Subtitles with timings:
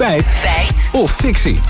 [0.00, 0.26] Feit.
[0.26, 0.88] Feit.
[0.92, 1.60] Of fictie.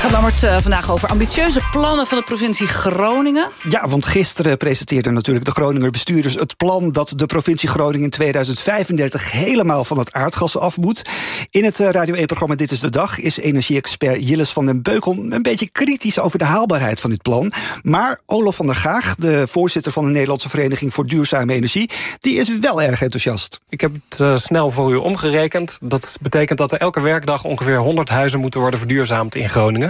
[0.00, 3.48] Het Lammert uh, vandaag over ambitieuze plannen van de provincie Groningen.
[3.68, 6.34] Ja, want gisteren presenteerden natuurlijk de Groninger bestuurders...
[6.34, 11.02] het plan dat de provincie Groningen in 2035 helemaal van het aardgas af moet.
[11.50, 15.16] In het uh, Radio 1-programma Dit is de Dag is energie-expert Jilles van den Beukel...
[15.28, 17.52] een beetje kritisch over de haalbaarheid van dit plan.
[17.82, 21.90] Maar Olof van der Gaag, de voorzitter van de Nederlandse Vereniging voor Duurzame Energie...
[22.18, 23.60] die is wel erg enthousiast.
[23.68, 25.78] Ik heb het uh, snel voor u omgerekend.
[25.82, 29.89] Dat betekent dat er elke werkdag ongeveer 100 huizen moeten worden verduurzaamd in Groningen.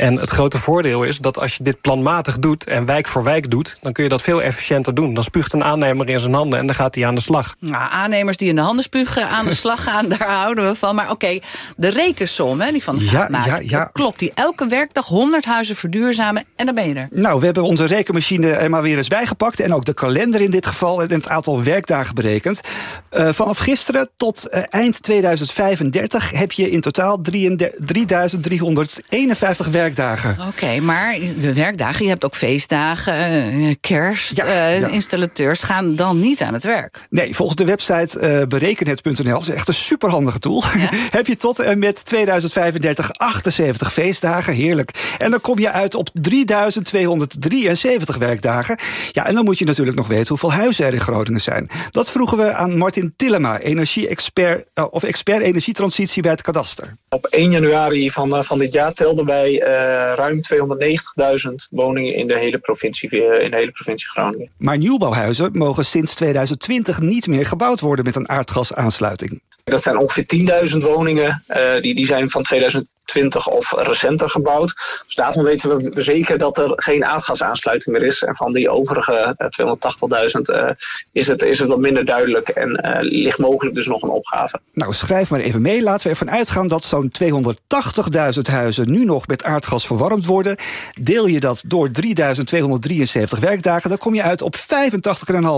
[0.00, 2.64] En het grote voordeel is dat als je dit planmatig doet...
[2.64, 5.14] en wijk voor wijk doet, dan kun je dat veel efficiënter doen.
[5.14, 7.54] Dan spuugt een aannemer in zijn handen en dan gaat hij aan de slag.
[7.58, 10.08] Nou, aannemers die in de handen spugen, aan de slag gaan...
[10.08, 10.94] daar houden we van.
[10.94, 11.38] Maar oké,
[11.76, 13.84] de rekensom hè, die van ja, ja, ja.
[13.84, 14.18] klopt.
[14.18, 17.08] Die elke werkdag 100 huizen verduurzamen en dan ben je er.
[17.10, 19.60] Nou, we hebben onze rekenmachine er maar weer eens bijgepakt...
[19.60, 22.60] en ook de kalender in dit geval en het aantal werkdagen berekend.
[23.12, 29.88] Uh, vanaf gisteren tot uh, eind 2035 heb je in totaal 3351 werkdagen.
[30.32, 34.36] Oké, okay, maar de werkdagen, je hebt ook feestdagen, uh, kerst.
[34.36, 34.86] Ja, ja.
[34.86, 36.98] Installateurs gaan dan niet aan het werk.
[37.10, 40.62] Nee, volgens de website berekenhet.nl, is echt een superhandige tool...
[40.78, 40.88] Ja?
[41.18, 45.14] heb je tot en met 2035 78 feestdagen, heerlijk.
[45.18, 48.78] En dan kom je uit op 3273 werkdagen.
[49.12, 51.68] Ja, en dan moet je natuurlijk nog weten hoeveel huizen er in Groningen zijn.
[51.90, 56.96] Dat vroegen we aan Martin Tillema, energie-expert uh, of expert energietransitie bij het kadaster.
[57.08, 59.69] Op 1 januari van, van dit jaar telden wij uh,
[60.14, 60.40] ruim
[61.50, 64.50] 290.000 woningen in de hele provincie, uh, in de hele provincie Groningen.
[64.56, 69.40] Maar nieuwbouwhuizen mogen sinds 2020 niet meer gebouwd worden met een aardgasaansluiting.
[69.64, 71.42] Dat zijn ongeveer 10.000 woningen.
[71.48, 72.99] Uh, die, die zijn van 2020
[73.48, 74.74] of recenter gebouwd.
[75.06, 78.22] Dus daarvan weten we zeker dat er geen aardgasaansluiting meer is.
[78.22, 79.76] En van die overige uh,
[80.36, 80.70] 280.000 uh,
[81.12, 82.48] is, het, is het wat minder duidelijk.
[82.48, 84.60] En uh, ligt mogelijk dus nog een opgave.
[84.72, 85.82] Nou, schrijf maar even mee.
[85.82, 90.56] Laten we ervan uitgaan dat zo'n 280.000 huizen nu nog met aardgas verwarmd worden.
[91.00, 94.62] Deel je dat door 3.273 werkdagen, dan kom je uit op 85,5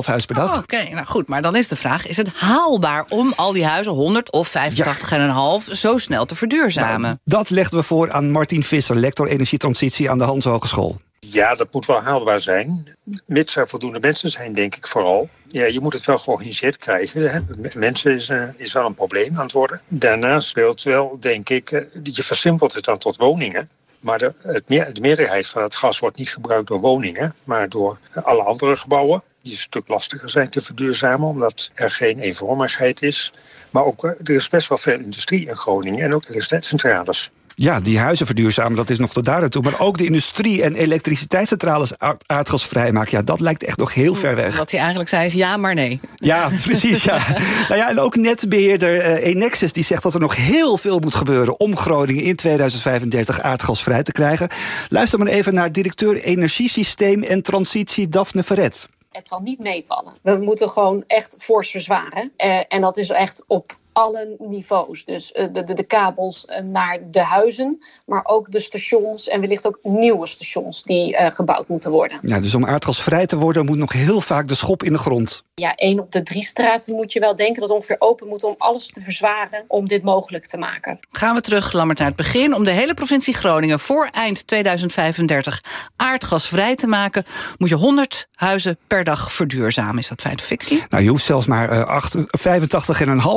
[0.05, 0.51] huis per dag.
[0.51, 0.93] Oh, Oké, okay.
[0.93, 1.29] nou goed.
[1.29, 4.53] Maar dan is de vraag, is het haalbaar om al die huizen 100 of 85,5
[4.75, 5.59] ja.
[5.75, 7.21] zo snel te verduurzamen?
[7.25, 11.01] Nou, dat legden we voor aan Martin Visser, lector energietransitie aan de Hans Hogeschool.
[11.19, 12.97] Ja, dat moet wel haalbaar zijn.
[13.27, 15.29] Mits er voldoende mensen zijn, denk ik vooral.
[15.47, 17.47] Ja, je moet het wel georganiseerd krijgen.
[17.75, 19.81] Mensen is, uh, is wel een probleem aan het worden.
[19.89, 23.69] Daarnaast speelt wel, denk ik, uh, je versimpelt het dan tot woningen.
[24.03, 27.69] Maar de, het meer, de meerderheid van het gas wordt niet gebruikt door woningen, maar
[27.69, 29.23] door alle andere gebouwen.
[29.43, 33.33] Die een stuk lastiger zijn te verduurzamen, omdat er geen eenvormigheid is.
[33.71, 37.31] Maar ook, er is best wel veel industrie in Groningen en ook elektriciteitscentrales.
[37.55, 39.63] Ja, die huizen verduurzamen, dat is nog tot daar toe.
[39.63, 41.93] Maar ook de industrie en elektriciteitscentrales
[42.27, 43.19] aardgasvrij maken...
[43.19, 44.57] ja, dat lijkt echt nog heel ver weg.
[44.57, 46.01] Wat hij eigenlijk zei is ja, maar nee.
[46.15, 47.19] Ja, precies, ja.
[47.69, 51.15] nou ja, en ook netbeheerder uh, Enexis die zegt dat er nog heel veel moet
[51.15, 51.61] gebeuren...
[51.61, 54.49] om Groningen in 2035 aardgasvrij te krijgen.
[54.89, 58.89] Luister maar even naar directeur Energiesysteem en Transitie Daphne Verret.
[59.13, 60.17] Het zal niet meevallen.
[60.23, 62.33] We moeten gewoon echt fors verzwaren.
[62.45, 65.05] Uh, en dat is echt op alle niveaus.
[65.05, 69.79] Dus de, de, de, kabels naar de huizen, maar ook de stations en wellicht ook
[69.83, 72.19] nieuwe stations die uh, gebouwd moeten worden.
[72.23, 75.45] Ja, dus om aardgasvrij te worden moet nog heel vaak de schop in de grond.
[75.55, 78.55] Ja, één op de drie straten moet je wel denken dat ongeveer open moet om
[78.59, 80.99] alles te verzwaren om dit mogelijk te maken.
[81.11, 82.55] Gaan we terug, Lammert, naar het begin.
[82.55, 85.61] Om de hele provincie Groningen voor eind 2035
[85.97, 87.25] aardgasvrij te maken,
[87.59, 89.99] moet je 100 huizen per dag verduurzamen.
[89.99, 90.85] Is dat feit of fictie?
[90.89, 92.05] Nou, je hoeft zelfs maar uh,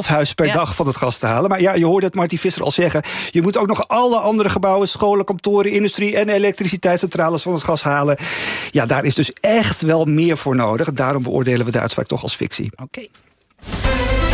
[0.03, 0.53] 85,5 huis per ja.
[0.53, 1.49] dag van het gas te halen.
[1.49, 3.03] Maar ja, je hoorde het Martin Visser al zeggen.
[3.29, 6.15] Je moet ook nog alle andere gebouwen, scholen, kantoren, industrie...
[6.15, 8.17] en elektriciteitscentrales van het gas halen.
[8.71, 10.93] Ja, daar is dus echt wel meer voor nodig.
[10.93, 12.71] Daarom beoordelen we de uitspraak toch als fictie.
[12.71, 12.83] Oké.
[12.83, 13.94] Okay.